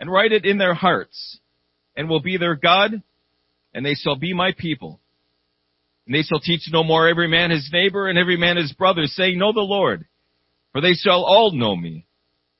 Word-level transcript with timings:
and 0.00 0.10
write 0.10 0.32
it 0.32 0.46
in 0.46 0.58
their 0.58 0.74
hearts, 0.74 1.38
and 1.94 2.08
will 2.08 2.20
be 2.20 2.38
their 2.38 2.56
God, 2.56 3.02
and 3.74 3.84
they 3.84 3.94
shall 3.94 4.16
be 4.16 4.32
my 4.32 4.52
people. 4.56 4.98
And 6.06 6.14
they 6.14 6.22
shall 6.22 6.40
teach 6.40 6.62
no 6.72 6.82
more 6.82 7.06
every 7.06 7.28
man 7.28 7.50
his 7.50 7.68
neighbor 7.72 8.08
and 8.08 8.18
every 8.18 8.38
man 8.38 8.56
his 8.56 8.72
brother, 8.72 9.02
saying, 9.04 9.38
Know 9.38 9.52
the 9.52 9.60
Lord, 9.60 10.06
for 10.72 10.80
they 10.80 10.94
shall 10.94 11.22
all 11.22 11.52
know 11.52 11.76
me, 11.76 12.06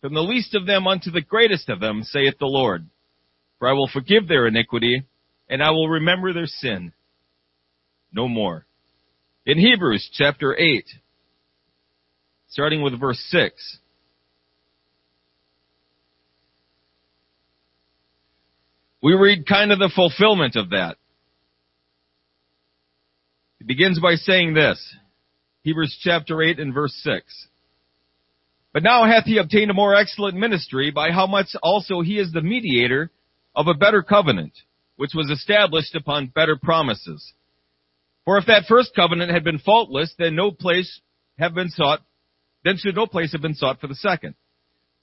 from 0.02 0.14
the 0.14 0.20
least 0.20 0.54
of 0.54 0.66
them 0.66 0.86
unto 0.86 1.10
the 1.10 1.22
greatest 1.22 1.68
of 1.70 1.80
them, 1.80 2.02
saith 2.04 2.34
the 2.38 2.46
Lord. 2.46 2.86
For 3.58 3.68
I 3.68 3.72
will 3.72 3.88
forgive 3.92 4.28
their 4.28 4.46
iniquity, 4.46 5.04
and 5.48 5.62
I 5.62 5.70
will 5.70 5.88
remember 5.88 6.32
their 6.32 6.46
sin 6.46 6.92
no 8.12 8.28
more. 8.28 8.66
In 9.46 9.58
Hebrews 9.58 10.10
chapter 10.12 10.56
8, 10.56 10.84
starting 12.50 12.82
with 12.82 13.00
verse 13.00 13.22
6, 13.30 13.78
we 19.02 19.14
read 19.14 19.46
kind 19.46 19.72
of 19.72 19.78
the 19.78 19.90
fulfillment 19.94 20.56
of 20.56 20.70
that. 20.70 20.96
It 23.60 23.66
begins 23.66 24.00
by 24.00 24.14
saying 24.14 24.54
this, 24.54 24.78
Hebrews 25.62 25.98
chapter 26.02 26.42
8 26.42 26.58
and 26.58 26.72
verse 26.72 26.98
6. 27.02 27.48
But 28.72 28.82
now 28.82 29.04
hath 29.04 29.24
he 29.24 29.38
obtained 29.38 29.70
a 29.70 29.74
more 29.74 29.94
excellent 29.94 30.36
ministry, 30.36 30.90
by 30.90 31.10
how 31.10 31.26
much 31.26 31.48
also 31.62 32.00
he 32.00 32.18
is 32.18 32.32
the 32.32 32.40
mediator 32.40 33.10
of 33.54 33.66
a 33.66 33.74
better 33.74 34.02
covenant, 34.02 34.52
which 34.96 35.10
was 35.14 35.30
established 35.30 35.94
upon 35.94 36.28
better 36.28 36.56
promises. 36.56 37.32
For 38.24 38.38
if 38.38 38.46
that 38.46 38.66
first 38.68 38.94
covenant 38.94 39.32
had 39.32 39.44
been 39.44 39.58
faultless, 39.58 40.14
then 40.18 40.36
no 40.36 40.50
place 40.50 41.00
have 41.38 41.54
been 41.54 41.70
sought, 41.70 42.00
then 42.64 42.76
should 42.76 42.94
no 42.94 43.06
place 43.06 43.32
have 43.32 43.42
been 43.42 43.54
sought 43.54 43.80
for 43.80 43.88
the 43.88 43.94
second. 43.94 44.34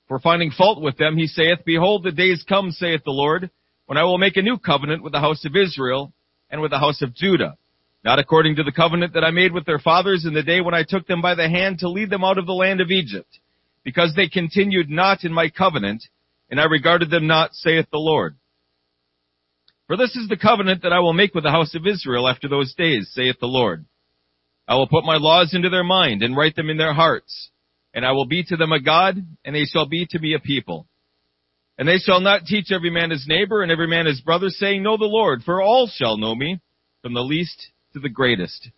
For 0.08 0.20
finding 0.20 0.52
fault 0.52 0.82
with 0.82 0.98
them, 0.98 1.18
he 1.18 1.28
saith, 1.28 1.59
Behold, 1.66 2.04
the 2.04 2.12
days 2.12 2.45
come, 2.48 2.72
saith 2.72 3.04
the 3.04 3.12
Lord, 3.12 3.50
when 3.88 3.98
I 3.98 4.04
will 4.04 4.18
make 4.18 4.38
a 4.38 4.41
new 4.41 4.58
covenant 4.58 5.02
with 5.02 5.14
the 5.14 5.20
house 5.20 5.44
of 5.46 5.56
Israel 5.56 6.14
and 6.52 6.62
with 6.62 6.72
the 6.72 6.80
house 6.80 7.02
of 7.02 7.16
Judah, 7.16 7.58
not 8.03 8.20
according 8.20 8.58
to 8.58 8.64
the 8.64 8.72
covenant 8.72 9.14
that 9.14 9.23
I 9.23 9.31
made 9.31 9.53
with 9.53 9.66
their 9.66 9.80
fathers 9.80 10.25
in 10.25 10.34
the 10.34 10.44
day 10.44 10.62
when 10.62 10.73
I 10.73 10.84
took 10.88 11.08
them 11.08 11.22
by 11.22 11.36
the 11.36 11.50
hand 11.50 11.80
to 11.80 11.89
lead 11.89 12.09
them 12.09 12.23
out 12.23 12.38
of 12.38 12.45
the 12.45 12.53
land 12.53 12.81
of 12.81 12.92
Egypt, 12.92 13.39
because 13.84 14.14
they 14.16 14.28
continued 14.28 14.89
not 14.89 15.23
in 15.23 15.31
my 15.31 15.50
covenant, 15.50 16.03
and 16.52 16.59
I 16.59 16.66
regarded 16.66 17.09
them 17.09 17.28
not, 17.28 17.53
saith 17.53 17.88
the 17.89 17.97
Lord. 17.97 18.36
For 19.88 19.95
this 19.95 20.17
is 20.17 20.28
the 20.28 20.38
covenant 20.38 20.84
that 20.84 20.92
I 20.92 21.00
will 21.00 21.14
make 21.14 21.34
with 21.34 21.45
the 21.45 21.52
house 21.52 21.73
of 21.73 21.88
Israel 21.88 22.28
after 22.28 22.50
those 22.50 22.75
days, 22.75 23.09
saith 23.14 23.38
the 23.40 23.47
Lord. 23.47 23.86
I 24.67 24.75
will 24.75 24.88
put 24.88 25.06
my 25.06 25.16
laws 25.16 25.53
into 25.53 25.69
their 25.69 25.86
mind 25.86 26.23
and 26.23 26.36
write 26.36 26.58
them 26.58 26.69
in 26.69 26.78
their 26.78 26.94
hearts, 26.94 27.52
and 27.94 28.06
I 28.06 28.12
will 28.12 28.28
be 28.28 28.44
to 28.44 28.58
them 28.58 28.73
a 28.73 28.81
God, 28.81 29.16
and 29.45 29.56
they 29.56 29.64
shall 29.64 29.86
be 29.86 30.06
to 30.08 30.19
me 30.19 30.34
a 30.34 30.40
people. 30.40 30.88
And 31.78 31.88
they 31.88 31.97
shall 31.97 32.20
not 32.20 32.45
teach 32.45 32.72
every 32.72 32.89
man 32.89 33.11
his 33.11 33.25
neighbor 33.28 33.61
and 33.61 33.72
every 33.72 33.88
man 33.88 34.08
his 34.08 34.22
brother, 34.22 34.50
saying, 34.50 34.81
Know 34.81 34.97
the 34.97 35.06
Lord, 35.06 35.44
for 35.44 35.61
all 35.61 35.88
shall 35.88 36.17
know 36.17 36.34
me, 36.34 36.59
from 37.03 37.14
the 37.14 37.22
least 37.22 37.67
to 37.94 38.00
the 38.00 38.09
greatest. 38.09 38.69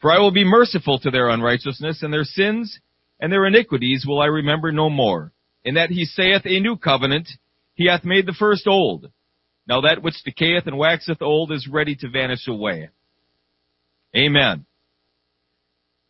For 0.00 0.12
I 0.12 0.18
will 0.18 0.30
be 0.30 0.44
merciful 0.44 0.98
to 1.00 1.10
their 1.10 1.28
unrighteousness, 1.28 2.02
and 2.02 2.12
their 2.12 2.24
sins 2.24 2.78
and 3.20 3.32
their 3.32 3.46
iniquities 3.46 4.04
will 4.06 4.20
I 4.20 4.26
remember 4.26 4.72
no 4.72 4.88
more. 4.88 5.32
In 5.64 5.74
that 5.74 5.90
he 5.90 6.04
saith 6.04 6.42
a 6.44 6.60
new 6.60 6.76
covenant, 6.76 7.28
he 7.74 7.86
hath 7.86 8.04
made 8.04 8.26
the 8.26 8.36
first 8.38 8.66
old. 8.66 9.10
Now 9.66 9.82
that 9.82 10.02
which 10.02 10.22
decayeth 10.26 10.66
and 10.66 10.78
waxeth 10.78 11.20
old 11.20 11.52
is 11.52 11.68
ready 11.70 11.94
to 11.96 12.08
vanish 12.08 12.48
away. 12.48 12.88
Amen. 14.16 14.64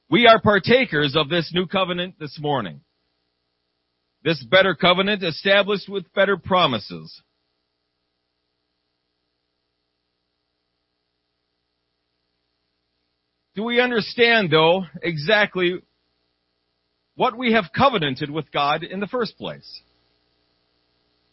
We 0.09 0.27
are 0.27 0.41
partakers 0.41 1.15
of 1.17 1.29
this 1.29 1.53
new 1.53 1.67
covenant 1.67 2.15
this 2.19 2.39
morning. 2.41 2.81
This 4.23 4.43
better 4.43 4.75
covenant 4.75 5.23
established 5.23 5.89
with 5.89 6.13
better 6.13 6.37
promises. 6.37 7.23
Do 13.55 13.65
we 13.65 13.81
understand 13.81 14.51
though 14.51 14.85
exactly 15.03 15.81
what 17.15 17.37
we 17.37 17.53
have 17.53 17.65
covenanted 17.77 18.31
with 18.31 18.53
God 18.53 18.85
in 18.85 19.01
the 19.01 19.07
first 19.07 19.37
place? 19.39 19.83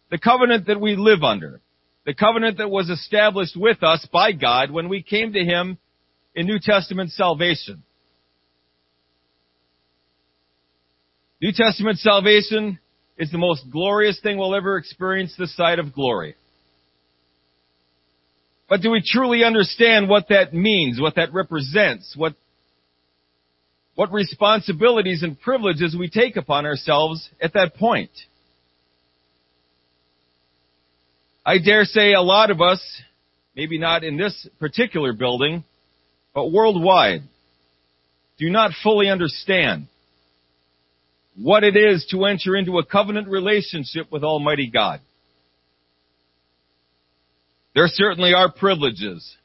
The 0.10 0.18
covenant 0.18 0.68
that 0.68 0.80
we 0.80 0.96
live 0.96 1.24
under. 1.24 1.62
The 2.06 2.14
covenant 2.14 2.58
that 2.58 2.70
was 2.70 2.90
established 2.90 3.56
with 3.58 3.84
us 3.84 4.08
by 4.12 4.32
God 4.32 4.72
when 4.72 4.88
we 4.88 5.04
came 5.04 5.34
to 5.34 5.44
Him 5.44 5.78
in 6.34 6.48
New 6.48 6.60
Testament 6.62 7.12
salvation. 7.12 7.84
New 11.40 11.52
Testament 11.52 12.00
salvation 12.00 12.80
is 13.18 13.32
the 13.32 13.38
most 13.38 13.64
glorious 13.72 14.20
thing 14.22 14.38
we'll 14.38 14.56
ever 14.56 14.78
experience 14.78 15.36
this 15.38 15.56
side 15.56 15.78
of 15.78 15.94
glory. 15.94 16.36
But 18.68 18.82
do 18.82 18.90
we 18.90 19.04
truly 19.06 19.44
understand 19.44 20.10
what 20.10 20.30
that 20.30 20.54
means, 20.54 21.00
what 21.00 21.16
that 21.16 21.32
represents, 21.34 22.16
what, 22.18 22.34
what 23.94 24.12
responsibilities 24.12 25.22
and 25.22 25.40
privileges 25.40 25.96
we 25.98 26.10
take 26.10 26.38
upon 26.38 26.66
ourselves 26.66 27.30
at 27.40 27.54
that 27.54 27.76
point? 27.76 28.12
I 31.46 31.60
dare 31.60 31.86
say 31.86 32.14
a 32.14 32.22
lot 32.22 32.50
of 32.50 32.62
us, 32.62 32.82
maybe 33.56 33.78
not 33.78 34.04
in 34.04 34.18
this 34.18 34.48
particular 34.60 35.14
building, 35.14 35.64
but 36.34 36.52
worldwide, 36.52 37.22
do 38.40 38.50
not 38.50 38.72
fully 38.84 39.10
understand 39.10 39.88
what 41.40 41.64
it 41.64 41.76
is 41.78 42.08
to 42.12 42.26
enter 42.26 42.56
into 42.56 42.80
a 42.80 42.86
covenant 42.86 43.28
relationship 43.28 44.12
with 44.12 44.24
Almighty 44.24 44.70
God. 44.74 45.00
There 47.76 47.88
certainly 47.88 48.34
are 48.34 48.52
privileges, 48.52 49.38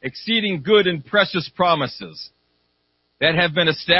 exceeding 0.00 0.62
good 0.62 0.86
and 0.86 1.04
precious 1.04 1.50
promises 1.56 2.30
that 3.20 3.34
have 3.34 3.52
been 3.52 3.66
established 3.66 3.94